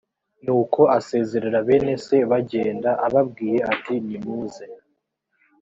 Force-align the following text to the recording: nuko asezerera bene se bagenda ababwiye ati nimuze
nuko 0.43 0.81
asezerera 0.97 1.59
bene 1.67 1.93
se 2.05 2.17
bagenda 2.31 2.89
ababwiye 3.05 3.59
ati 3.73 3.93
nimuze 4.05 4.65